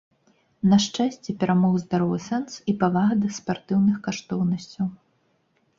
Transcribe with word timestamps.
На 0.71 0.77
шчасце, 0.85 1.29
перамог 1.43 1.75
здаровы 1.83 2.17
сэнс 2.31 2.57
і 2.73 2.75
павага 2.85 3.13
да 3.23 3.29
спартыўных 3.37 3.97
каштоўнасцяў. 4.11 4.85